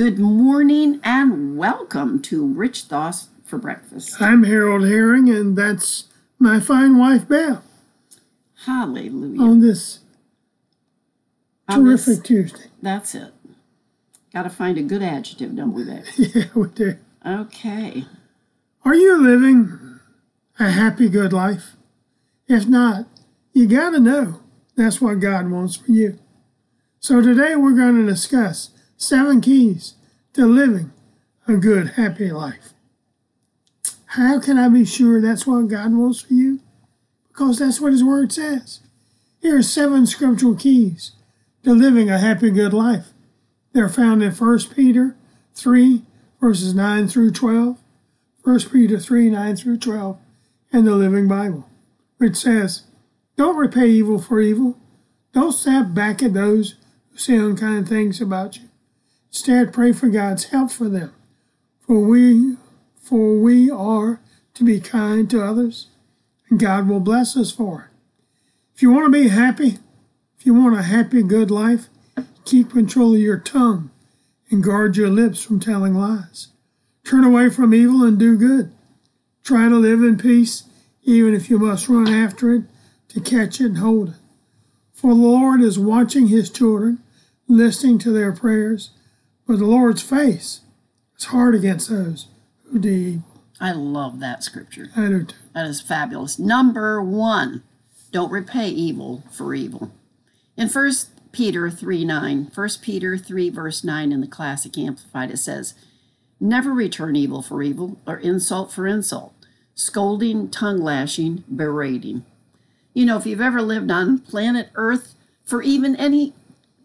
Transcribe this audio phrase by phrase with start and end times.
[0.00, 4.16] Good morning and welcome to Rich Thoughts for Breakfast.
[4.18, 6.04] I'm Harold Herring, and that's
[6.38, 7.62] my fine wife, Beth,
[8.64, 9.42] Hallelujah.
[9.42, 9.98] on this
[11.68, 12.70] On this- terrific Tuesday.
[12.80, 13.34] that's it.
[14.32, 16.04] Got to find a good adjective, don't we, babe?
[16.16, 16.96] Yeah, we do.
[17.26, 18.06] Okay.
[18.86, 20.00] Are you living
[20.58, 21.76] a happy, good life?
[22.48, 23.04] If not,
[23.52, 24.40] you got to know
[24.76, 26.18] that's what God wants for you.
[27.00, 28.70] So today we're going to discuss
[29.00, 29.94] seven keys
[30.34, 30.92] to living
[31.48, 32.74] a good, happy life.
[34.06, 36.60] How can I be sure that's what God wants for you?
[37.28, 38.80] Because that's what His Word says.
[39.40, 41.12] Here are seven scriptural keys
[41.64, 43.08] to living a happy, good life.
[43.72, 45.16] They're found in 1 Peter
[45.54, 46.02] 3,
[46.40, 47.78] verses 9 through 12.
[48.42, 50.18] 1 Peter 3 9 through 12,
[50.72, 51.68] and the Living Bible,
[52.16, 52.84] which says,
[53.36, 54.78] Don't repay evil for evil.
[55.32, 56.76] Don't snap back at those
[57.10, 58.69] who say unkind things about you.
[59.30, 61.12] Instead, pray for God's help for them.
[61.78, 62.56] For we,
[62.96, 64.20] for we are
[64.54, 65.86] to be kind to others,
[66.48, 67.96] and God will bless us for it.
[68.74, 69.78] If you want to be happy,
[70.38, 71.88] if you want a happy, good life,
[72.44, 73.90] keep control of your tongue
[74.50, 76.48] and guard your lips from telling lies.
[77.04, 78.72] Turn away from evil and do good.
[79.44, 80.64] Try to live in peace,
[81.02, 82.62] even if you must run after it
[83.08, 84.14] to catch it and hold it.
[84.92, 87.00] For the Lord is watching his children,
[87.48, 88.90] listening to their prayers,
[89.50, 90.60] but the Lord's face
[91.18, 92.28] is hard against those
[92.70, 93.42] who do evil.
[93.60, 94.90] I love that scripture.
[94.94, 95.34] I do too.
[95.54, 96.38] That is fabulous.
[96.38, 97.64] Number one,
[98.12, 99.90] don't repay evil for evil.
[100.56, 105.38] In First Peter 3 9, 1 Peter 3, verse 9 in the Classic Amplified, it
[105.38, 105.74] says,
[106.38, 109.34] Never return evil for evil or insult for insult,
[109.74, 112.24] scolding, tongue lashing, berating.
[112.94, 116.34] You know, if you've ever lived on planet Earth for even any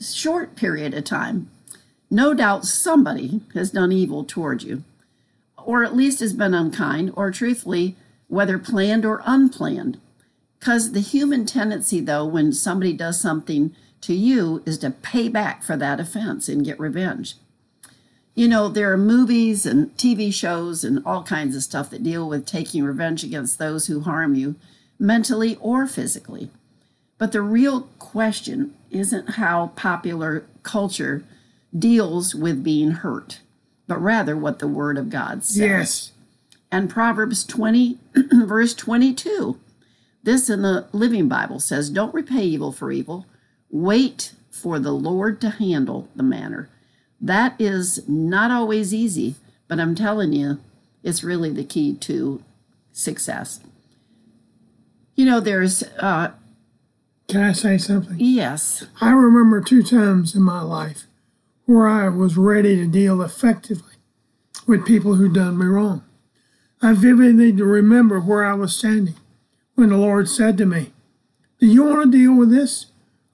[0.00, 1.50] short period of time,
[2.12, 4.84] no doubt somebody has done evil toward you,
[5.56, 7.96] or at least has been unkind, or truthfully,
[8.28, 9.98] whether planned or unplanned.
[10.60, 15.62] Because the human tendency, though, when somebody does something to you, is to pay back
[15.62, 17.36] for that offense and get revenge.
[18.34, 22.28] You know, there are movies and TV shows and all kinds of stuff that deal
[22.28, 24.56] with taking revenge against those who harm you,
[24.98, 26.50] mentally or physically.
[27.16, 31.24] But the real question isn't how popular culture
[31.76, 33.40] deals with being hurt,
[33.86, 35.58] but rather what the Word of God says.
[35.58, 36.12] Yes.
[36.70, 37.98] And Proverbs 20,
[38.46, 39.58] verse 22.
[40.22, 43.26] This in the Living Bible says, Don't repay evil for evil.
[43.70, 46.68] Wait for the Lord to handle the matter.
[47.20, 49.34] That is not always easy,
[49.68, 50.60] but I'm telling you,
[51.02, 52.42] it's really the key to
[52.92, 53.60] success.
[55.14, 56.32] You know, there's, uh,
[57.28, 58.16] Can I say something?
[58.18, 61.04] yes, I remember two times in my life
[61.66, 63.94] where I was ready to deal effectively
[64.66, 66.04] with people who'd done me wrong.
[66.80, 69.14] I vividly remember where I was standing
[69.74, 70.92] when the Lord said to me,
[71.60, 72.86] Do you want to deal with this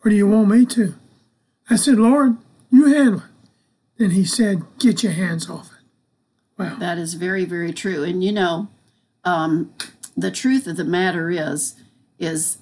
[0.05, 0.95] or do you want me to?
[1.71, 2.37] I said, Lord,
[2.71, 3.25] you handle it.
[3.97, 6.63] Then he said, Get your hands off it.
[6.63, 6.77] Wow.
[6.79, 8.05] That is very, very true.
[8.05, 8.69] And you know,
[9.25, 9.73] um,
[10.17, 11.75] the truth of the matter is,
[12.19, 12.59] is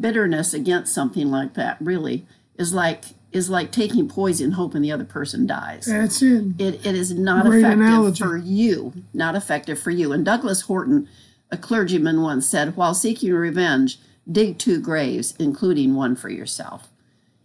[0.00, 2.26] bitterness against something like that really
[2.58, 3.04] is like
[3.36, 5.84] is like taking poison hoping the other person dies.
[5.86, 6.58] That's it.
[6.58, 8.24] It, it is not Great effective analogy.
[8.24, 10.12] for you, not effective for you.
[10.12, 11.08] And Douglas Horton,
[11.50, 13.98] a clergyman, once said, while seeking revenge,
[14.30, 16.88] dig two graves, including one for yourself.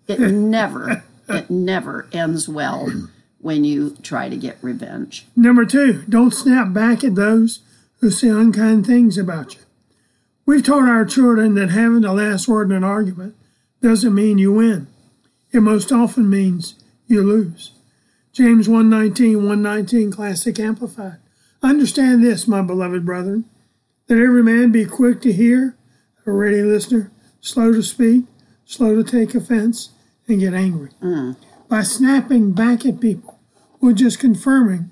[0.07, 2.89] It never, it never ends well
[3.39, 5.25] when you try to get revenge.
[5.35, 7.59] Number two, don't snap back at those
[7.99, 9.61] who say unkind things about you.
[10.45, 13.35] We've taught our children that having the last word in an argument
[13.81, 14.87] doesn't mean you win.
[15.51, 16.75] It most often means
[17.07, 17.73] you lose.
[18.31, 21.17] James 119, 119, Classic Amplified.
[21.61, 23.45] Understand this, my beloved brethren,
[24.07, 25.75] that every man be quick to hear,
[26.25, 28.23] a ready listener, slow to speak,
[28.65, 29.89] slow to take offense,
[30.27, 30.91] and get angry.
[31.01, 31.35] Mm.
[31.67, 33.39] By snapping back at people,
[33.81, 34.91] we're just confirming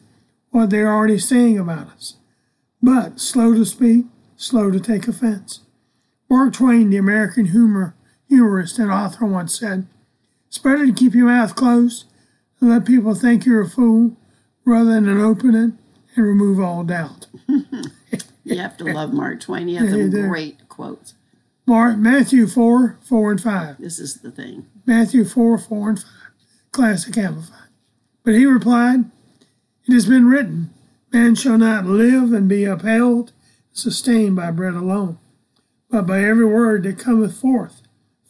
[0.52, 2.16] what they're already saying about us.
[2.82, 4.06] But slow to speak,
[4.36, 5.62] slow to take offense.
[6.30, 7.96] Mark Twain, the American humor,
[8.28, 9.88] humorist and author, once said,
[10.50, 12.06] It's better to keep your mouth closed
[12.60, 14.18] and let people think you're a fool
[14.66, 15.72] rather than open it
[16.16, 17.28] and remove all doubt.
[18.44, 19.68] You have to love Mark Twain.
[19.68, 21.14] He has Yeah, some great quotes.
[21.68, 23.78] Mark, Matthew 4, 4 and 5.
[23.78, 24.66] This is the thing.
[24.88, 26.12] Matthew 4, 4 and 5.
[26.72, 27.70] Classic Amplified.
[28.24, 29.06] But he replied,
[29.86, 30.74] It has been written,
[31.14, 33.34] Man shall not live and be upheld,
[33.72, 35.20] sustained by bread alone,
[35.92, 37.84] but by every word that cometh forth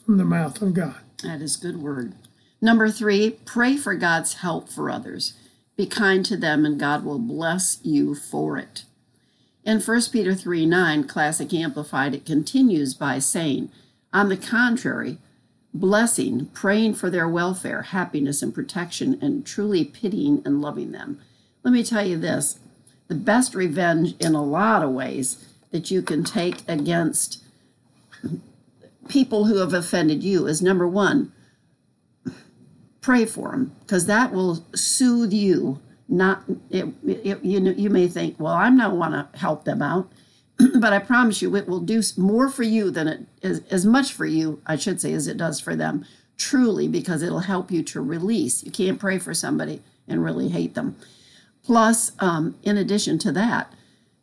[0.06, 1.00] from the mouth of God.
[1.24, 2.14] That is good word.
[2.62, 5.34] Number three, pray for God's help for others.
[5.76, 8.84] Be kind to them, and God will bless you for it.
[9.64, 13.70] In 1 Peter 3 9, Classic Amplified, it continues by saying,
[14.14, 15.18] On the contrary,
[15.74, 21.20] blessing, praying for their welfare, happiness, and protection, and truly pitying and loving them.
[21.64, 22.60] Let me tell you this
[23.08, 27.44] the best revenge, in a lot of ways, that you can take against
[29.10, 31.34] people who have offended you is number one,
[33.02, 35.80] pray for them, because that will soothe you.
[36.08, 39.82] Not it, it, you know you may think, well, I'm not want to help them
[39.82, 40.12] out,
[40.80, 44.14] but I promise you, it will do more for you than it is as much
[44.14, 46.06] for you, I should say, as it does for them.
[46.38, 48.64] Truly, because it'll help you to release.
[48.64, 50.96] You can't pray for somebody and really hate them.
[51.64, 53.74] Plus, um, in addition to that,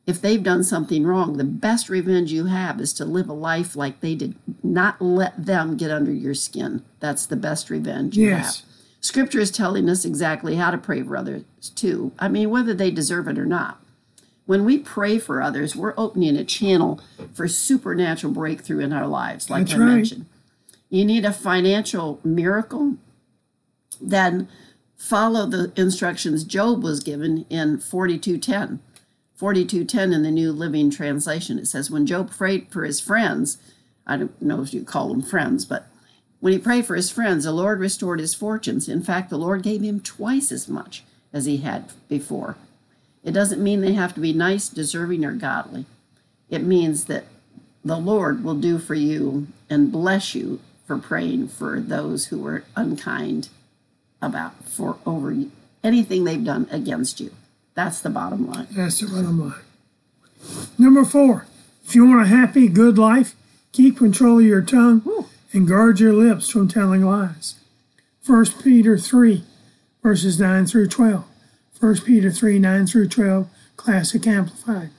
[0.06, 3.74] if they've done something wrong, the best revenge you have is to live a life
[3.74, 6.82] like they did, not let them get under your skin.
[7.00, 8.60] That's the best revenge you Yes.
[8.60, 8.66] have.
[9.00, 11.42] Scripture is telling us exactly how to pray for others,
[11.74, 12.12] too.
[12.18, 13.80] I mean, whether they deserve it or not.
[14.46, 17.00] When we pray for others, we're opening a channel
[17.34, 19.94] for supernatural breakthrough in our lives, like That's I right.
[19.96, 20.26] mentioned.
[20.88, 22.94] You need a financial miracle,
[24.00, 24.48] then
[24.96, 28.78] follow the instructions Job was given in 4210.
[29.36, 31.58] 4210 in the New Living Translation.
[31.58, 33.58] It says, When Job prayed for his friends,
[34.06, 35.86] I don't know if you call them friends, but
[36.40, 38.88] when he prayed for his friends, the Lord restored his fortunes.
[38.88, 42.56] In fact, the Lord gave him twice as much as he had before.
[43.22, 45.84] It doesn't mean they have to be nice, deserving, or godly.
[46.48, 47.24] It means that
[47.84, 52.64] the Lord will do for you and bless you for praying for those who were
[52.76, 53.48] unkind
[54.22, 55.36] about for over
[55.82, 57.32] anything they've done against you.
[57.76, 58.66] That's the bottom line.
[58.72, 59.60] That's the bottom line.
[60.78, 61.46] Number four,
[61.84, 63.36] if you want a happy, good life,
[63.70, 67.56] keep control of your tongue and guard your lips from telling lies.
[68.26, 69.44] 1 Peter 3,
[70.02, 71.24] verses 9 through 12.
[71.78, 74.90] 1 Peter 3, 9 through 12, Classic Amplified.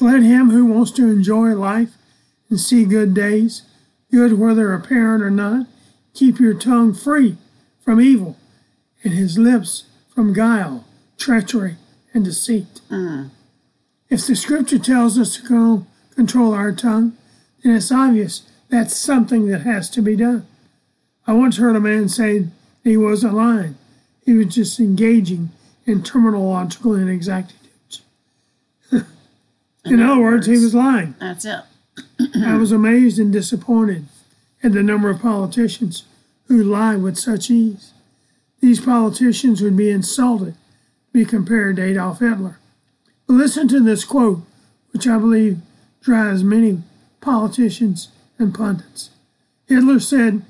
[0.00, 1.96] Let him who wants to enjoy life
[2.48, 3.62] and see good days,
[4.12, 5.66] good whether apparent or not,
[6.14, 7.36] keep your tongue free
[7.80, 8.36] from evil
[9.02, 10.84] and his lips from guile,
[11.18, 11.76] treachery,
[12.16, 12.80] and deceit.
[12.90, 13.30] Mm.
[14.08, 17.16] If the scripture tells us to control our tongue,
[17.62, 20.46] then it's obvious that's something that has to be done.
[21.26, 22.46] I once heard a man say
[22.82, 23.76] he wasn't lying,
[24.24, 25.50] he was just engaging
[25.84, 28.02] in terminological inexactitudes.
[29.84, 31.14] in other words, he was lying.
[31.20, 31.60] That's it.
[32.44, 34.06] I was amazed and disappointed
[34.62, 36.04] at the number of politicians
[36.48, 37.92] who lie with such ease.
[38.60, 40.54] These politicians would be insulted
[41.16, 42.58] be compared to Adolf Hitler.
[43.26, 44.42] But listen to this quote,
[44.92, 45.58] which I believe
[46.02, 46.82] drives many
[47.22, 49.08] politicians and pundits.
[49.66, 50.42] Hitler said,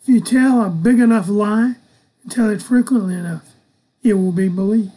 [0.00, 1.74] If you tell a big enough lie
[2.22, 3.50] and tell it frequently enough,
[4.02, 4.92] it will be believed.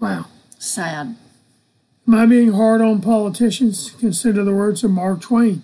[0.00, 0.26] Wow.
[0.58, 1.14] Sad.
[2.08, 3.90] Am I being hard on politicians?
[4.00, 5.62] Consider the words of Mark Twain,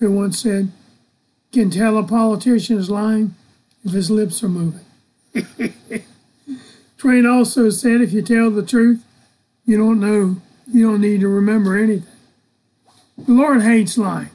[0.00, 0.72] who once said,
[1.52, 3.36] Can tell a politician is lying
[3.84, 4.84] if his lips are moving.
[7.02, 9.04] Twain also said, If you tell the truth,
[9.66, 10.36] you don't know,
[10.72, 12.06] you don't need to remember anything.
[13.18, 14.30] The Lord hates lying.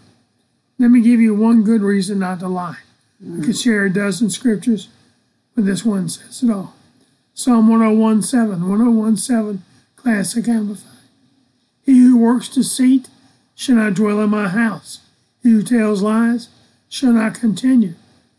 [0.77, 2.79] Let me give you one good reason not to lie.
[3.23, 4.89] I could share a dozen scriptures,
[5.55, 6.75] but this one says it all.
[7.33, 9.63] Psalm 1017, 1017,
[9.95, 10.91] Classic Amplified.
[11.85, 13.07] He who works deceit
[13.55, 14.99] shall not dwell in my house.
[15.41, 16.49] He who tells lies
[16.89, 17.93] shall not continue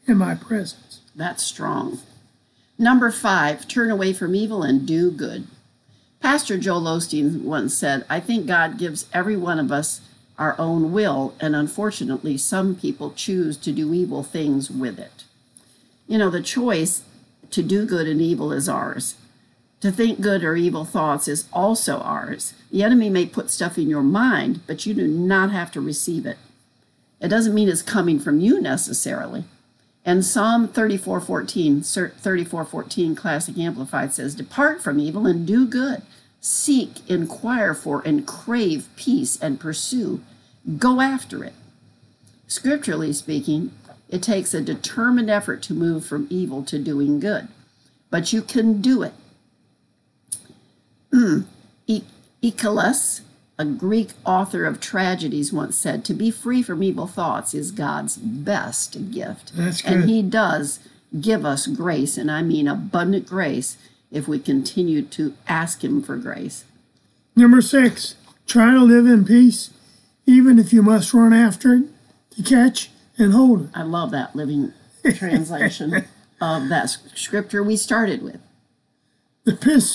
[0.07, 1.01] in my presence.
[1.17, 2.01] That's strong.
[2.79, 5.49] Number five, turn away from evil and do good.
[6.21, 10.01] Pastor Joel Osteen once said, I think God gives every one of us
[10.39, 15.25] our own will, and unfortunately, some people choose to do evil things with it.
[16.07, 17.03] You know, the choice
[17.51, 19.17] to do good and evil is ours.
[19.81, 22.55] To think good or evil thoughts is also ours.
[22.71, 26.27] The enemy may put stuff in your mind, but you do not have to receive
[26.27, 26.39] it.
[27.21, 29.45] It doesn't mean it's coming from you necessarily.
[30.09, 36.01] And Psalm 34:14, 34:14 Classic Amplified says, "Depart from evil and do good.
[36.41, 40.23] Seek, inquire for, and crave peace and pursue.
[40.79, 41.53] Go after it."
[42.47, 43.73] Scripturally speaking,
[44.09, 47.49] it takes a determined effort to move from evil to doing good,
[48.09, 49.13] but you can do it.
[51.87, 52.05] E-
[52.43, 53.21] Aeschylus,
[53.59, 58.17] a Greek author of tragedies, once said, To be free from evil thoughts is God's
[58.17, 59.53] best gift.
[59.55, 60.09] That's And.
[60.09, 60.79] He does
[61.21, 63.77] give us grace, and I mean abundant grace,
[64.13, 66.65] if we continue to ask Him for grace.
[67.35, 68.15] Number six,
[68.47, 69.71] try to live in peace,
[70.25, 71.85] even if you must run after it
[72.31, 73.71] to catch and hold it.
[73.75, 74.73] I love that living
[75.15, 76.05] translation
[76.41, 78.41] of that scripture we started with.
[79.45, 79.53] The,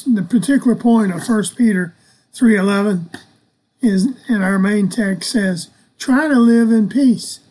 [0.07, 1.93] the particular point of 1 Peter
[2.33, 3.19] 3.11
[3.83, 7.41] is, in our main text says, try to live in peace.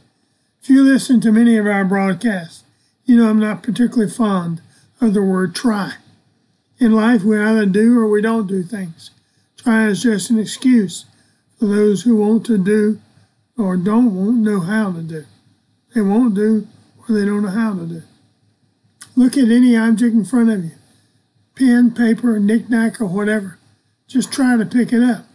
[0.63, 2.65] If you listen to many of our broadcasts,
[3.05, 4.63] you know I'm not particularly fond
[5.01, 5.95] of the word try.
[6.79, 9.11] In life, we either do or we don't do things.
[9.57, 11.05] Try is just an excuse
[11.59, 13.01] for those who want to do
[13.59, 15.25] or don't want know how to do.
[15.95, 16.67] They won't do
[16.99, 18.03] or they don't know how to do.
[19.15, 20.73] Look at any object in front of you
[21.55, 23.59] pen, paper, knickknack, or whatever.
[24.09, 25.27] Just try to pick it up.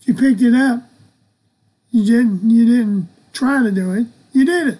[0.00, 0.82] If you picked it up,
[1.90, 4.06] you didn't you didn't try to do it.
[4.32, 4.78] You did it.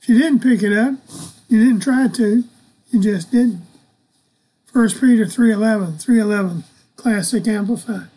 [0.00, 0.94] If you didn't pick it up,
[1.48, 2.44] you didn't try to.
[2.90, 3.62] You just didn't.
[4.72, 6.62] 1 Peter 3.11, 3.11,
[6.96, 8.08] Classic Amplified.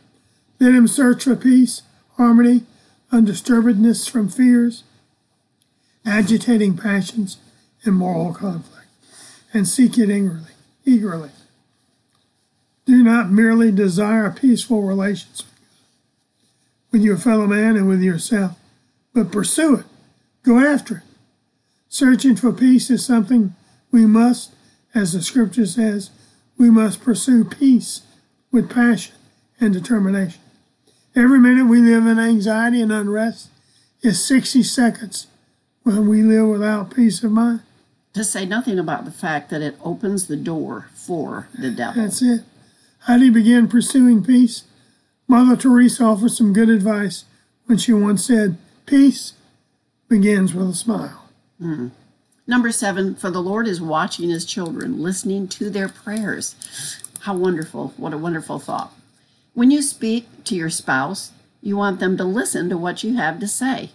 [0.59, 1.81] Let him search for peace,
[2.15, 2.63] harmony,
[3.11, 4.83] undisturbedness from fears,
[6.05, 7.37] agitating passions,
[7.83, 8.87] and moral conflict,
[9.51, 10.51] and seek it eagerly.
[10.85, 11.31] eagerly.
[12.85, 15.43] Do not merely desire peaceful relations
[16.93, 18.55] with your fellow man and with yourself,
[19.13, 19.85] but pursue it.
[20.43, 21.03] Go after it.
[21.89, 23.55] Searching for peace is something
[23.91, 24.53] we must,
[24.93, 26.11] as the scripture says,
[26.57, 28.03] we must pursue peace
[28.51, 29.15] with passion
[29.59, 30.39] and determination.
[31.15, 33.49] Every minute we live in anxiety and unrest
[34.01, 35.27] is 60 seconds
[35.81, 37.61] when we live without peace of mind.
[38.13, 42.03] To say nothing about the fact that it opens the door for the devil.
[42.03, 42.41] That's it.
[42.99, 44.63] How do you begin pursuing peace?
[45.33, 47.25] Mother Teresa offered some good advice
[47.65, 49.33] when she once said, Peace
[50.07, 51.27] begins with a smile.
[51.59, 51.89] Mm.
[52.45, 57.01] Number seven, for the Lord is watching his children, listening to their prayers.
[57.21, 57.95] How wonderful.
[57.97, 58.93] What a wonderful thought.
[59.55, 61.31] When you speak to your spouse,
[61.63, 63.89] you want them to listen to what you have to say.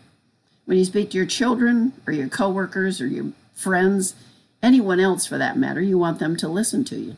[0.64, 4.16] When you speak to your children or your coworkers or your friends,
[4.61, 7.16] anyone else for that matter, you want them to listen to you.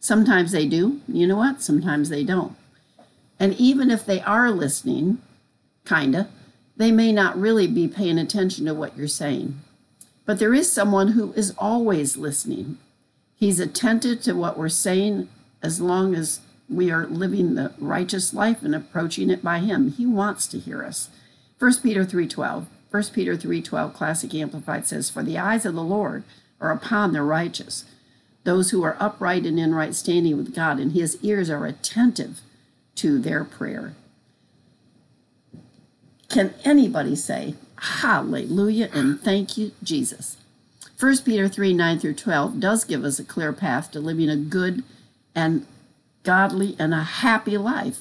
[0.00, 1.02] Sometimes they do.
[1.06, 1.62] You know what?
[1.62, 2.56] Sometimes they don't.
[3.40, 5.18] And even if they are listening,
[5.86, 6.28] kinda,
[6.76, 9.58] they may not really be paying attention to what you're saying.
[10.26, 12.76] But there is someone who is always listening.
[13.34, 15.28] He's attentive to what we're saying
[15.62, 19.92] as long as we are living the righteous life and approaching it by him.
[19.92, 21.08] He wants to hear us.
[21.58, 22.66] 1 Peter 3:12.
[22.90, 26.24] 1 Peter 3:12 Classic Amplified says, "For the eyes of the Lord
[26.60, 27.86] are upon the righteous,
[28.44, 32.42] those who are upright and in right standing with God, and his ears are attentive
[33.00, 33.94] to their prayer."
[36.30, 40.36] Can anybody say, Hallelujah and thank you, Jesus?
[40.98, 44.36] 1 Peter 3 9 through 12 does give us a clear path to living a
[44.36, 44.84] good
[45.34, 45.66] and
[46.22, 48.00] godly and a happy life.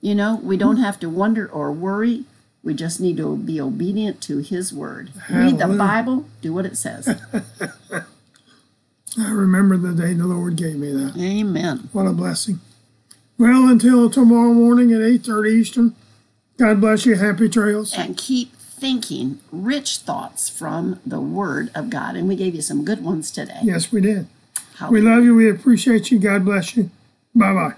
[0.00, 2.24] You know, we don't have to wonder or worry.
[2.62, 5.10] We just need to be obedient to His word.
[5.28, 7.08] Read the Bible, do what it says.
[9.18, 11.16] I remember the day the Lord gave me that.
[11.18, 11.88] Amen.
[11.92, 12.60] What a blessing.
[13.42, 15.96] Well, until tomorrow morning at 8.30 Eastern,
[16.58, 17.16] God bless you.
[17.16, 17.92] Happy trails.
[17.92, 22.14] And keep thinking rich thoughts from the Word of God.
[22.14, 23.58] And we gave you some good ones today.
[23.64, 24.28] Yes, we did.
[24.88, 25.34] We love you.
[25.34, 26.20] We appreciate you.
[26.20, 26.90] God bless you.
[27.34, 27.74] Bye-bye.